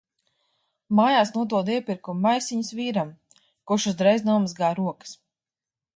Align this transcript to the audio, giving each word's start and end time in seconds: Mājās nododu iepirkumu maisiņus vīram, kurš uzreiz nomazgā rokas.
Mājās 0.99 1.31
nododu 1.35 1.75
iepirkumu 1.75 2.23
maisiņus 2.27 2.73
vīram, 2.79 3.13
kurš 3.73 3.89
uzreiz 3.95 4.29
nomazgā 4.31 4.73
rokas. 4.81 5.15